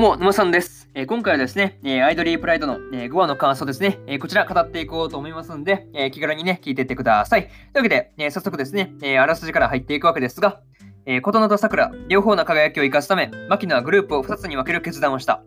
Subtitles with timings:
[0.00, 0.88] うも、沼さんです。
[0.94, 7.42] えー今回はですね、えーアイドリープライドの、え5話の感想ですね、えこちら語っていこうと思いますんで、え気軽にね、聞いていってください。
[7.42, 10.62] というわけで、え早速ですね、えあらすじから入っていくわけですが、
[11.04, 15.42] えー、琴乃と桜、両方の輝きを生かすため、牧野はグループを2つに分ける決断をした。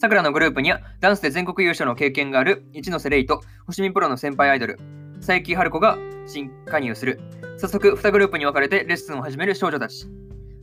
[0.00, 4.78] 桜のグループには、ダンスで全国優勝の経験がある一ノ瀬レイと、星見プロの先輩アイドル、
[5.16, 7.20] 佐伯春子が新加入する。
[7.58, 10.06] 早速、2グループに分かれてレッスンを始める少女たち。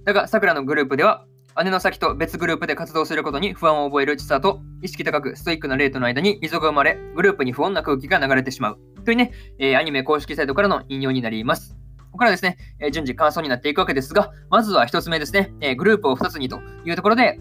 [0.03, 1.25] だが、桜のグループでは、
[1.63, 8.79] 姉の先と別グループで活動することに不安を覚える千佐と、意識高くストイックなレイとの間に溝が生まれ、グループに不穏な空気が流れてしまう。
[9.03, 11.75] というね、えーアニメ公式サイトからの引用になります。
[11.97, 17.39] ここからですね、えー順次感想になっていくわけですが、まずは1つ目ですね、えーグループを2つにというところで、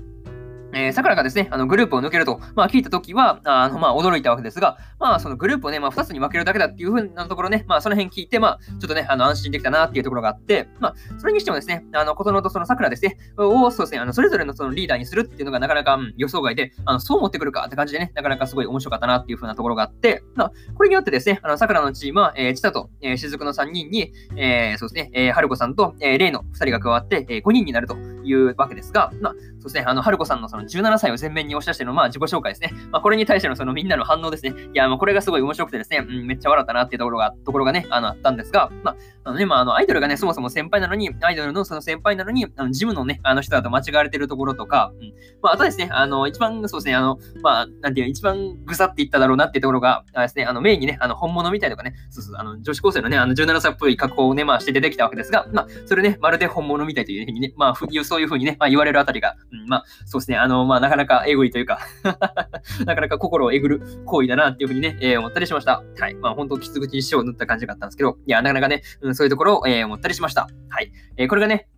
[0.73, 27.97] えー、桜がですね、あのグループを抜けると、まあ、聞いたときは、あのまあ、驚いたわけですが、まあ、そのグループをね、まあ、2つに分けるだけだっていうふうなところね、まあ、その辺聞いて、まあ、ちょっとね、あの安心できたなっていうところがあって、まあ、それにしてもですね、あの、琴乃とその桜ですね、を、そうですね、あの、それぞれのそのリーダーにするっていうのがなかなか、うん予想外で、あの、そう持ってくるかって感じでね、なかなかすごい面白かったなっていうふうなところがあって、まあ、これによってですね、あの、桜のチームは、えー、千田と、えー、雫の3人に、えーそうですね、えー、春子さんと、えー、レイの2人が加わって、えー5人になると
[28.29, 32.73] いうわけですが、まあ、そうですね、あの、春子さんのその17歳を前面に押し出しての、まあ、自己紹介ですね。
[32.91, 34.55] まあ、これに対してのそのみんなの反応ですね。
[34.73, 57.87] いや、まあ、これがすごい面白くてですね、うん、めっちゃ笑ったなっていうところが、ところがね、あの、あったんですが、まあ、あのね、まあ、あの、アイドルがね、そもそも先輩なのに、アイドルのその先輩なのに、あの、ジムのね、あの人だと間違われてるところとか、うん、まあ、あとですね、あの、一番、そうですね、あの、まあ、なんていう、一番ぐさっていっただろうなっていうところが、あですね、あの、メインにね、あの、本物みたいとかね、そうそう、あの、女子高生のね、あの、17歳っぽい格好をね、まあ、して出てきたわけですが、まあ、それね、まるで本物みたいというふうにね、まあ、ふ
[58.19, 61.79] そういうふうにね、まあ、言われるあたりが、うん、まあ、そうですね、あの、まあ、なかなかえぐいというか、
[62.85, 65.85] なかなか心をえぐる行為だなっていうふうにね、えー思ったりしました。
[65.99, 66.15] はい。
[66.15, 70.49] まあ、本当、傷口に塩を塗った感じがあったんですけど、いや、なかなかね、うん、そういうところを、えー思ったりしました。
[70.69, 70.91] はい。
[71.17, 71.69] えーこれがね、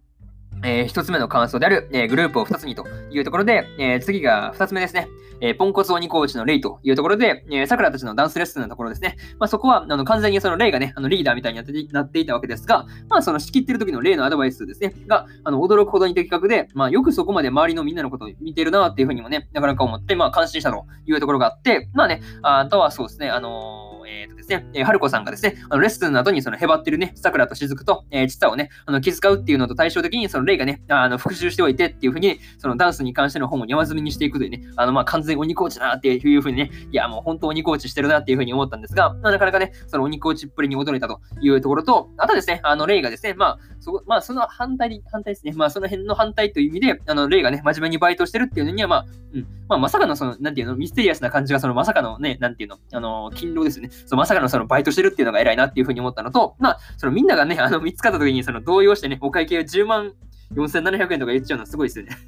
[0.62, 5.08] えー一つ目の感想である、えーグループを二つにというところで、えー次が二つ目ですね。
[5.40, 9.16] えポンコツ鬼コーチのレイというところで、えー、桜たちのダンスレッスンのところですね。
[9.38, 60.12] まあ、そこはあの完全にそのレイがね、あのリーダーみたいになってなっていたわけですが、まあ、その仕切ってる時のレイのアドバイスですね、が、あの驚くほどに的確で、まあ、よくそこまで周りのみんなのことを見てるなっていうふうにもね、なかなか思って、まあ、感心したというところがあって、まあね、あとはそうですね、あのええーとですね、えー、春子さんがですね、あのレッスンの後にそのへばってるね、桜と雫と、えー、ちさをね、あの気遣うっていうのと対照的に、そのレイがね、あの復習しておいてっていうふうに、そのダンスに関しての本を山積みにしていくというね、あのまあ完全鬼コーチだなっていうふうにね、いやもう本当鬼コーチしてるなっていうふうに思ったんですが、まあ、なかなかね、その鬼コーチっぷりに驚いたというところと、あとですね、あのレイがですね、まあ、そこまあ、その反対、反対ですね、まあ、その辺の反対という意味で、あのレイがね、真面目にバイトしてるっていうのには、まあ、うん、まあ、まさかのその、なんていうの、ミステリアスな感じが、そのまさかのね、なんていうの、あの、勤労ですね、そのまさかのそのバイトしてるっていうのが偉いなっていうふうに思ったのと、まあ、そのみんながね、あの、見つかった時に、その動揺してね、お会計を10万、
[60.54, 62.18] 4700円とか言っちゃうのすごいですよね。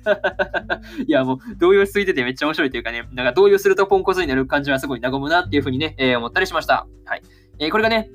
[1.06, 6.86] いや、もう動揺しすぎててめっちゃ面白いというかね、なんか動揺するとポンコツになる感じはすごい和むなっていうふうにね、えー思ったりしました。
[7.04, 7.22] はい。
[7.58, 8.10] えーこれがね、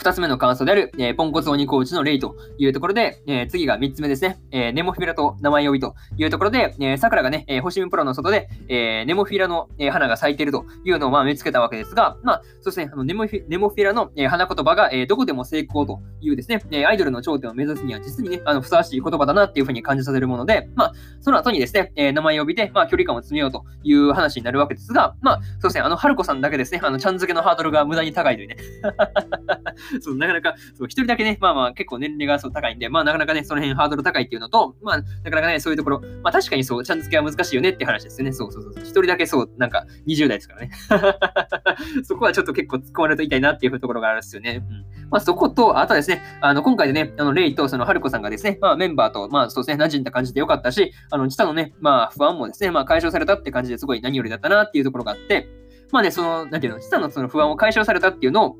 [0.00, 28.56] 二つ目の感想である、えーポンコツ鬼コーチのレイというところで、えー次が三つ目ですね、えネモフィラと名前呼びというところで、えー、桜がね、え星見プロの外で、えネモフィラの、え花が咲いているというのを、まあ、見つけたわけですが、まあ、そうですね、あのネモフィネモフィラの、え花言葉が、えどこでも成功というですね、えアイドルの頂点を目指すには実にね、あのふさわしい言葉だなっていうふうに感じさせるもので、まあ、その後にですね、え名前呼びで、まあ、距離感を詰めようという話になるわけですが、まあ、そうですね、あの、春子さんだけですね、あの、ちゃん付けのハードルが無駄に高いというね。
[30.00, 38.32] そう、なかなか、一人だけね、まあまあ、結構年齢がそう高いんで、まあ、なかなかね、その辺ハードル高いっていうのと、まあ、なかなかね、そういうところ、まあ、確かにそう、ちゃん付けは難しいよねって話ですよね。
[38.32, 38.72] そうそうそう。
[38.78, 40.70] 一人だけそう、なんか、20代ですからね。
[42.04, 44.64] そこはちょっと結構突っ込まれると痛いなっていうところがあるんですよね。
[44.68, 45.08] うん。
[45.10, 55.48] まあ、そこと、あとはですね、あの、今回でね、あの、レイとその春子さんがですね、まあ、メンバーと、まあ、そうですね、馴染んだ感じでよかったし、あの、下のね、まあ、不安もですね、まあ、解消されたって感じですごい何よりだったなっていうところがあって、
[55.92, 58.56] まあね、その、なんていうの、下のその不安を解消されたっていうのを、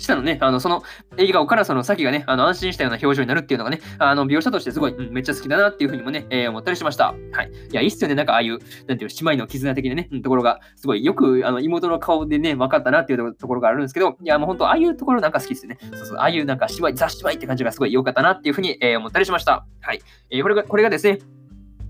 [0.00, 0.82] 下のね、あの、その
[1.12, 7.14] 笑顔からその先がね、あの、安心したような表情になるっていうのがね、あの、描写としてすごい、うんめっちゃ好きだなっていうふうにもね、えー思ったりしました。
[7.32, 7.50] はい。
[7.70, 15.78] いや、いいっすよね、なんかああいう、なんていう、姉妹の絆的なね、ところが、すごいよく、あの、妹の顔でね、分かったなっていうところがあるんですけど、いや、もう本当、ああいうところなんか好きですね。
[15.92, 19.64] そうそう、ああいうなんか姉妹、ザ姉妹って感じがすごい良かったなっていうふうに、えー思ったりしました。
[19.80, 20.00] はい。
[20.30, 21.18] えーこれが、これがですね、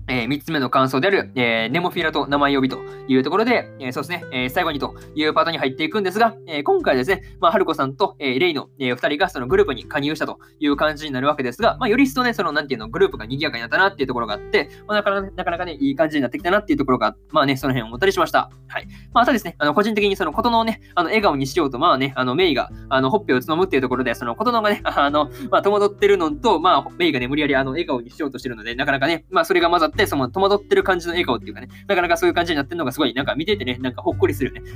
[0.07, 18.49] えー、3つ目の感想である、えーネモフィラと名前呼びというところで、えーそうですね、え最後にというパートに入っていくんですが、え今回ですね、まあ、春子さんと、えレイの、え2人がそのグループに加入したという感じになるわけですが、まあ、より一層ね、その、なんていうの、グループが賑やかになったなっていうところがあって、まあ、なかなかね、なかなかね、いい感じになってきたなっていうところが、まあね、その辺を思ったりしました。
[18.67, 18.87] はい。
[19.13, 34.71] まあ、あとですね、あの、個人的にその、ことのね、あの、笑顔にしようと、まあね、あの、メイが、あの、ほっぺをつのむっていうところで、その、ことのがね、あの、まあ、戸惑ってるのと、まあ、メイがね、無理やり、あの、笑顔にしようとしてるので、なかなかね、まあ、それが混ざっって、その戸惑ってる感じの笑顔っていうかね、なかなかそういう感じになってるのがすごい、なんか見ててね、なんかほっこりするよね。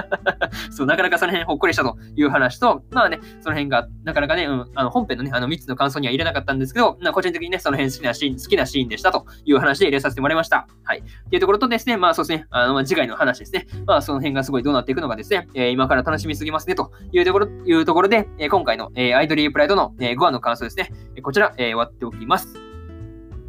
[0.70, 10.66] そう、なかなかその辺ほっこりしたという話と、まあね、その辺が、なかなかね、うん、あの本編のね、あの3つの感想には入れなかったんですけど、まあ、個人的にね、その辺好きなシーン、好きなシーンでしたという話で入れさせてもらいました。
[10.84, 10.98] はい。
[10.98, 13.66] っていうところとですね、まあそうですね、あの、まあ、次回の話ですね。
[13.86, 20.90] まあその辺がすごいどうなっていくのかですね、えー、今から楽しみすぎますねというところ、いうところで、えー、今回の、えー、アイドリープライドの、えー、5話の感想ですね、
[21.22, 22.69] こちら、えー、終わっておきます。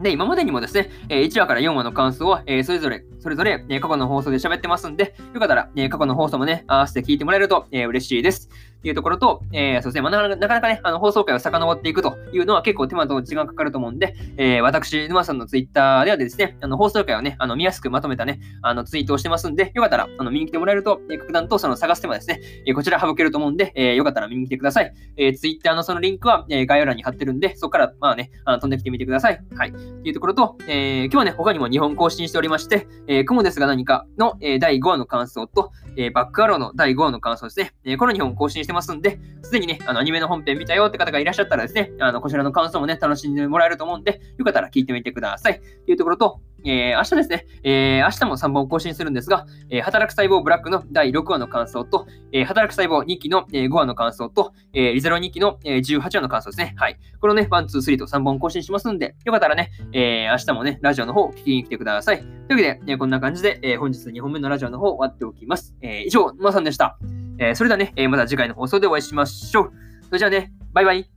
[0.01, 8.50] で、今までにもですね、1話から4話の感想は、それぞれ、それぞれ、過去の放送で喋ってますんで、よかったら、過去の放送もね、合わせて聞いてもらえると、嬉しいです。
[8.81, 24.94] というところと、えー、そうですね、まあ、なかなかね、あの放送回を遡っていくというのは結構手間と時間かかると思うんで、えー、私、沼さんのツイッターではですね、あの放送回をね、あの見やすくまとめたね、あのツイートをしてますんで、よかったらあの見に来てもらえると、えー、格段とその探す手間ですね、えー、こちら省けると思うんで、えー、よかったら見に来てください。
[25.18, 29.39] えー、ツイッターのそのリンクは、えー、概要欄に貼ってるんで、そこから、まあね、あの飛んできてみてください。
[29.56, 29.72] はい。
[29.72, 37.74] というところと、えー、今日はね、他にも2本更新しておりまして、えー、雲ですが何かの、えー、第5話の感想と、えー、バックアローの第5話の感想ですね。
[37.83, 45.62] えー、この2本更新してますんで、すでにね、あの、アニメの本編見たよって方がいらっしゃったらですね、あの、こちらの感想もね、楽しんでもらえると思うんで、よかったら聞いてみてください。
[45.85, 56.73] というところと、えー、明日ですね、えー、明日も3本更新するんですが、えー、働く細胞ブラックの第6話の感想と、えー、働く細胞2期の、え、5話の感想と、えー、リゼロ2期の、え、18話の感想ですね。
[56.77, 57.00] はい。
[57.19, 62.19] このね、1、2、3と3本更新しますんで、よかったらね、えー、明日もね、ラジオの方聞きに来てください。
[62.19, 65.75] というわけで、え、こんな感じで、え、本日2本目のラジオの方終わっておきます。
[65.81, 66.97] え、以上、沼さんでした。
[67.42, 69.72] えー、それではね、え、また次回の放送でお会いしましょう。
[70.06, 71.10] それじゃあね、バイバイ。